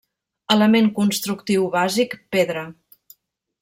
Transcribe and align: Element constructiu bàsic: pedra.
Element 0.55 0.89
constructiu 0.95 1.69
bàsic: 1.79 2.19
pedra. 2.37 2.69